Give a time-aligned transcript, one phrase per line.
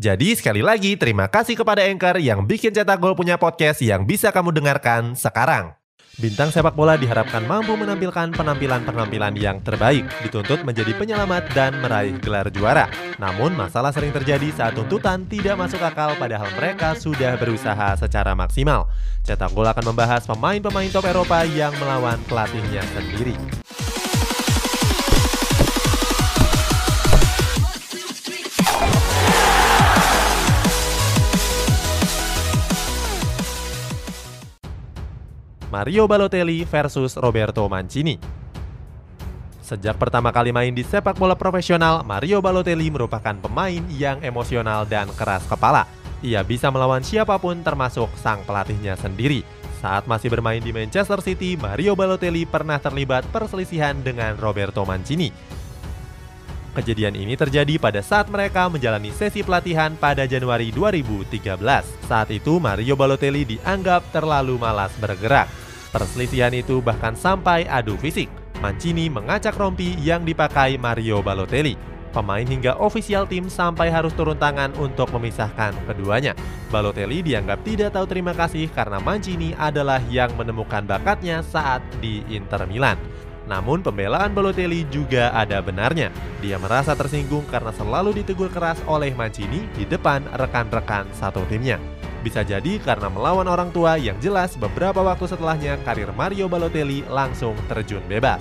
[0.00, 4.32] Jadi sekali lagi terima kasih kepada Anchor yang bikin Cetak Gol punya podcast yang bisa
[4.32, 5.76] kamu dengarkan sekarang.
[6.16, 12.48] Bintang sepak bola diharapkan mampu menampilkan penampilan-penampilan yang terbaik, dituntut menjadi penyelamat dan meraih gelar
[12.48, 12.88] juara.
[13.20, 18.88] Namun masalah sering terjadi saat tuntutan tidak masuk akal padahal mereka sudah berusaha secara maksimal.
[19.28, 23.61] Cetak Gol akan membahas pemain-pemain top Eropa yang melawan pelatihnya sendiri.
[35.82, 38.14] Mario Balotelli versus Roberto Mancini.
[39.66, 45.10] Sejak pertama kali main di sepak bola profesional, Mario Balotelli merupakan pemain yang emosional dan
[45.18, 45.90] keras kepala.
[46.22, 49.42] Ia bisa melawan siapa pun termasuk sang pelatihnya sendiri.
[49.82, 55.34] Saat masih bermain di Manchester City, Mario Balotelli pernah terlibat perselisihan dengan Roberto Mancini.
[56.78, 61.58] Kejadian ini terjadi pada saat mereka menjalani sesi pelatihan pada Januari 2013.
[62.06, 65.61] Saat itu Mario Balotelli dianggap terlalu malas bergerak.
[65.92, 68.32] Perselisihan itu bahkan sampai adu fisik.
[68.64, 71.76] Mancini mengacak rompi yang dipakai Mario Balotelli.
[72.16, 76.32] Pemain hingga ofisial tim sampai harus turun tangan untuk memisahkan keduanya.
[76.72, 82.64] Balotelli dianggap tidak tahu terima kasih karena Mancini adalah yang menemukan bakatnya saat di Inter
[82.68, 82.96] Milan.
[83.48, 86.08] Namun pembelaan Balotelli juga ada benarnya.
[86.40, 91.91] Dia merasa tersinggung karena selalu ditegur keras oleh Mancini di depan rekan-rekan satu timnya.
[92.22, 97.58] Bisa jadi karena melawan orang tua yang jelas beberapa waktu setelahnya karir Mario Balotelli langsung
[97.66, 98.40] terjun bebas.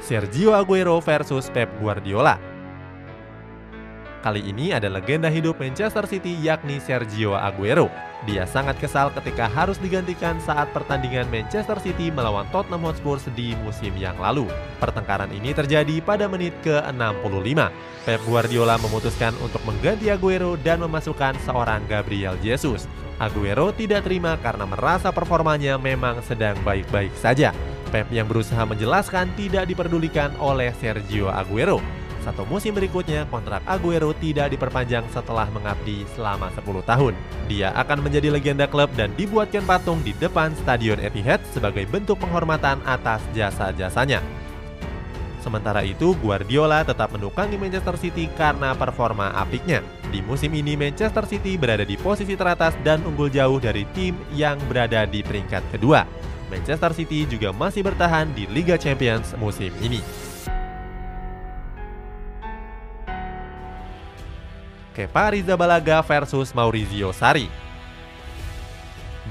[0.00, 2.49] Sergio Aguero versus Pep Guardiola.
[4.20, 7.88] Kali ini ada legenda hidup Manchester City yakni Sergio Aguero.
[8.28, 13.96] Dia sangat kesal ketika harus digantikan saat pertandingan Manchester City melawan Tottenham Hotspur di musim
[13.96, 14.44] yang lalu.
[14.76, 17.72] Pertengkaran ini terjadi pada menit ke-65.
[18.04, 22.84] Pep Guardiola memutuskan untuk mengganti Aguero dan memasukkan seorang Gabriel Jesus.
[23.16, 27.56] Aguero tidak terima karena merasa performanya memang sedang baik-baik saja.
[27.88, 31.80] Pep yang berusaha menjelaskan tidak diperdulikan oleh Sergio Aguero.
[32.20, 37.14] Satu musim berikutnya, kontrak Aguero tidak diperpanjang setelah mengabdi selama 10 tahun.
[37.48, 42.84] Dia akan menjadi legenda klub dan dibuatkan patung di depan Stadion Etihad sebagai bentuk penghormatan
[42.84, 44.20] atas jasa-jasanya.
[45.40, 49.80] Sementara itu, Guardiola tetap menukangi Manchester City karena performa apiknya.
[50.12, 54.60] Di musim ini, Manchester City berada di posisi teratas dan unggul jauh dari tim yang
[54.68, 56.04] berada di peringkat kedua.
[56.52, 60.29] Manchester City juga masih bertahan di Liga Champions musim ini.
[65.00, 67.48] Kepa Rizabalaga versus Maurizio Sarri.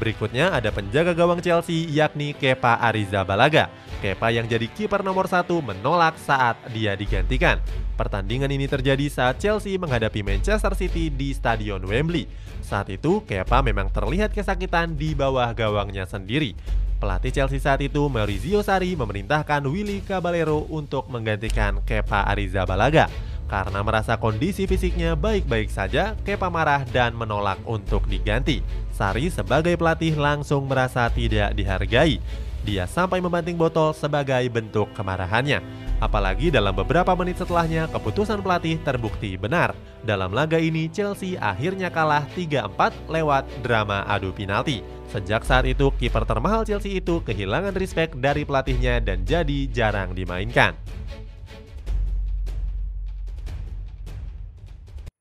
[0.02, 3.70] Berikutnya ada penjaga gawang Chelsea yakni Kepa Arrizabalaga.
[4.02, 7.62] Kepa yang jadi kiper nomor satu menolak saat dia digantikan.
[7.94, 12.26] Pertandingan ini terjadi saat Chelsea menghadapi Manchester City di Stadion Wembley.
[12.66, 16.58] Saat itu Kepa memang terlihat kesakitan di bawah gawangnya sendiri.
[16.98, 23.29] Pelatih Chelsea saat itu Maurizio Sarri memerintahkan Willy Caballero untuk menggantikan Kepa Arrizabalaga.
[23.50, 28.62] Karena merasa kondisi fisiknya baik-baik saja, Kepa marah dan menolak untuk diganti.
[28.94, 32.22] Sari sebagai pelatih langsung merasa tidak dihargai.
[32.62, 35.66] Dia sampai membanting botol sebagai bentuk kemarahannya.
[35.98, 39.74] Apalagi dalam beberapa menit setelahnya, keputusan pelatih terbukti benar.
[40.06, 44.80] Dalam laga ini, Chelsea akhirnya kalah 3-4 lewat drama adu penalti.
[45.10, 50.78] Sejak saat itu, kiper termahal Chelsea itu kehilangan respect dari pelatihnya dan jadi jarang dimainkan.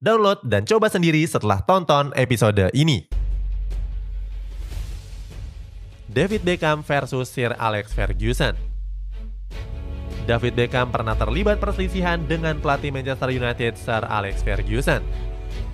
[0.00, 3.04] Download dan coba sendiri setelah tonton episode ini.
[6.08, 8.56] David Beckham versus Sir Alex Ferguson.
[10.24, 15.04] David Beckham pernah terlibat perselisihan dengan pelatih Manchester United Sir Alex Ferguson.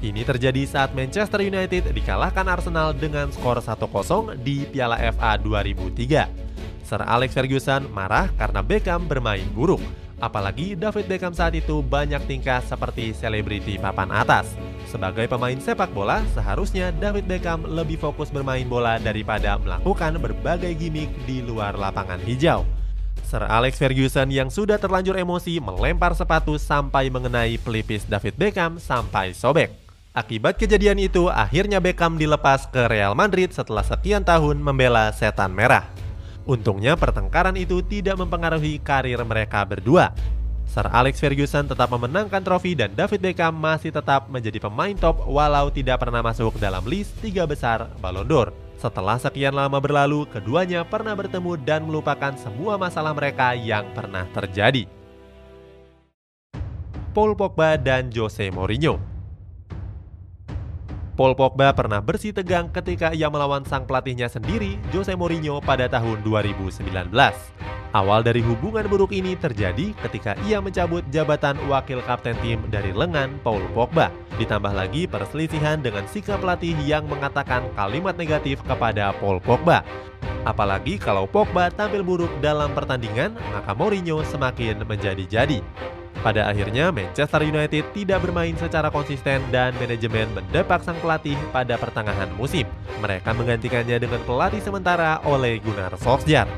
[0.02, 6.82] Ini terjadi saat Manchester United dikalahkan Arsenal dengan skor 1-0 di Piala FA 2003.
[6.82, 10.05] Sir Alex Ferguson marah karena Beckham bermain buruk.
[10.16, 14.56] Apalagi David Beckham saat itu banyak tingkah seperti selebriti papan atas.
[14.88, 21.12] Sebagai pemain sepak bola, seharusnya David Beckham lebih fokus bermain bola daripada melakukan berbagai gimmick
[21.28, 22.64] di luar lapangan hijau.
[23.26, 29.36] Sir Alex Ferguson yang sudah terlanjur emosi melempar sepatu sampai mengenai pelipis David Beckham sampai
[29.36, 29.68] sobek.
[30.16, 36.05] Akibat kejadian itu, akhirnya Beckham dilepas ke Real Madrid setelah sekian tahun membela setan merah.
[36.46, 40.14] Untungnya pertengkaran itu tidak mempengaruhi karir mereka berdua.
[40.66, 45.70] Sir Alex Ferguson tetap memenangkan trofi dan David Beckham masih tetap menjadi pemain top walau
[45.74, 48.48] tidak pernah masuk dalam list tiga besar Ballon d'Or.
[48.78, 54.86] Setelah sekian lama berlalu, keduanya pernah bertemu dan melupakan semua masalah mereka yang pernah terjadi.
[57.16, 59.15] Paul Pogba dan Jose Mourinho
[61.16, 66.20] Paul Pogba pernah bersih tegang ketika ia melawan sang pelatihnya sendiri, Jose Mourinho pada tahun
[66.20, 67.08] 2019.
[67.96, 73.40] Awal dari hubungan buruk ini terjadi ketika ia mencabut jabatan wakil kapten tim dari lengan
[73.40, 74.12] Paul Pogba.
[74.36, 79.80] Ditambah lagi perselisihan dengan sikap pelatih yang mengatakan kalimat negatif kepada Paul Pogba.
[80.44, 85.64] Apalagi kalau Pogba tampil buruk dalam pertandingan, maka Mourinho semakin menjadi-jadi.
[86.26, 92.26] Pada akhirnya, Manchester United tidak bermain secara konsisten dan manajemen mendepak sang pelatih pada pertengahan
[92.34, 92.66] musim.
[92.98, 96.50] Mereka menggantikannya dengan pelatih sementara Ole Gunnar Solskjaer.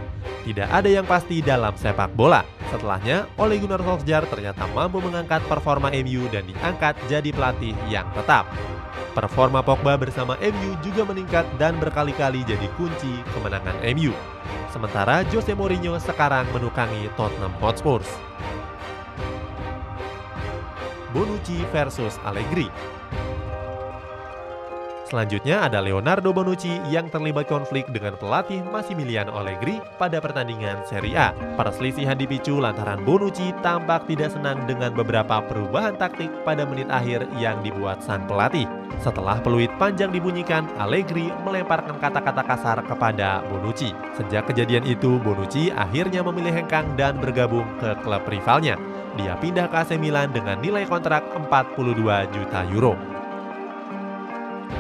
[0.49, 2.49] Tidak ada yang pasti dalam sepak bola.
[2.73, 8.49] Setelahnya, Ole Gunnar Solskjaer ternyata mampu mengangkat performa MU dan diangkat jadi pelatih yang tetap.
[9.13, 14.17] Performa Pogba bersama MU juga meningkat dan berkali-kali jadi kunci kemenangan MU.
[14.73, 18.01] Sementara Jose Mourinho sekarang menukangi Tottenham Hotspur.
[21.19, 22.71] Bonucci versus Allegri.
[25.11, 31.35] Selanjutnya ada Leonardo Bonucci yang terlibat konflik dengan pelatih Massimiliano Allegri pada pertandingan Serie A.
[31.59, 37.59] Perselisihan dipicu lantaran Bonucci tampak tidak senang dengan beberapa perubahan taktik pada menit akhir yang
[37.67, 38.71] dibuat sang pelatih.
[39.03, 43.91] Setelah peluit panjang dibunyikan, Allegri melemparkan kata-kata kasar kepada Bonucci.
[44.15, 48.79] Sejak kejadian itu, Bonucci akhirnya memilih hengkang dan bergabung ke klub rivalnya.
[49.19, 52.95] Dia pindah ke AC Milan dengan nilai kontrak 42 juta euro.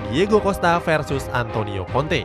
[0.08, 2.22] Diego Costa versus Antonio Conte.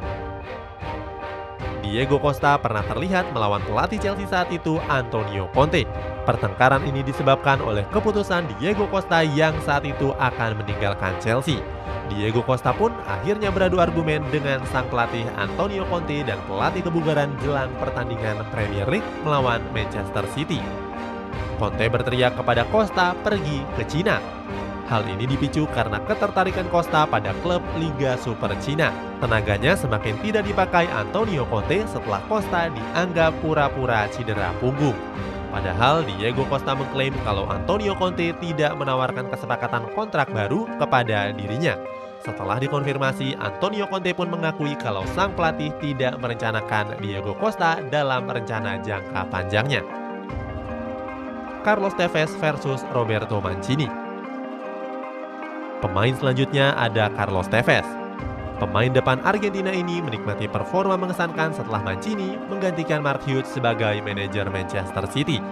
[1.81, 5.83] Diego Costa pernah terlihat melawan pelatih Chelsea saat itu, Antonio Conte.
[6.23, 11.59] Pertengkaran ini disebabkan oleh keputusan Diego Costa yang saat itu akan meninggalkan Chelsea.
[12.13, 17.73] Diego Costa pun akhirnya beradu argumen dengan sang pelatih Antonio Conte dan pelatih kebugaran jelang
[17.81, 20.82] pertandingan Premier League melawan Manchester City.
[21.63, 24.19] Conte berteriak kepada Costa pergi ke Cina
[24.91, 28.91] Hal ini dipicu karena ketertarikan Costa pada klub Liga Super Cina.
[29.23, 34.93] Tenaganya semakin tidak dipakai Antonio Conte setelah Costa dianggap pura-pura cedera punggung.
[35.55, 41.79] Padahal Diego Costa mengklaim kalau Antonio Conte tidak menawarkan kesepakatan kontrak baru kepada dirinya.
[42.21, 48.77] Setelah dikonfirmasi, Antonio Conte pun mengakui kalau sang pelatih tidak merencanakan Diego Costa dalam rencana
[48.83, 50.02] jangka panjangnya.
[51.63, 53.87] Carlos Tevez versus Roberto Mancini
[55.79, 57.83] Pemain selanjutnya ada Carlos Tevez.
[58.55, 65.03] Pemain depan Argentina ini menikmati performa mengesankan setelah Mancini menggantikan Mark Hughes sebagai manajer Manchester
[65.11, 65.43] City.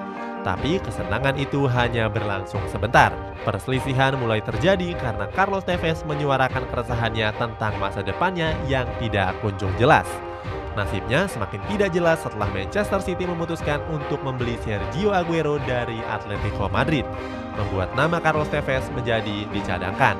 [0.48, 3.12] Tapi kesenangan itu hanya berlangsung sebentar.
[3.44, 10.08] Perselisihan mulai terjadi karena Carlos Tevez menyuarakan keresahannya tentang masa depannya yang tidak kunjung jelas.
[10.72, 17.04] Nasibnya semakin tidak jelas setelah Manchester City memutuskan untuk membeli Sergio Aguero dari Atletico Madrid,
[17.60, 20.16] membuat nama Carlos Tevez menjadi dicadangkan.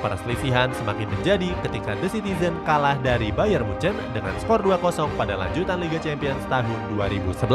[0.00, 5.78] Perselisihan semakin menjadi ketika The Citizen kalah dari Bayern Munchen dengan skor 2-0 pada lanjutan
[5.78, 7.46] Liga Champions tahun 2011.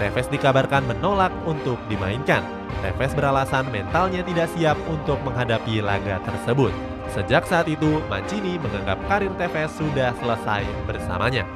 [0.00, 2.40] Tevez dikabarkan menolak untuk dimainkan.
[2.80, 6.95] Tevez beralasan mentalnya tidak siap untuk menghadapi laga tersebut.
[7.16, 11.48] Sejak saat itu, Mancini menganggap karir Tevez sudah selesai bersamanya.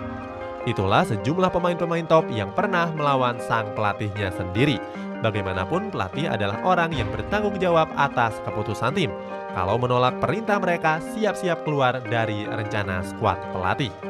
[0.65, 4.81] Itulah sejumlah pemain-pemain top yang pernah melawan sang pelatihnya sendiri.
[5.21, 9.13] Bagaimanapun, pelatih adalah orang yang bertanggung jawab atas keputusan tim.
[9.53, 13.93] Kalau menolak perintah mereka, siap-siap keluar dari rencana skuad pelatih.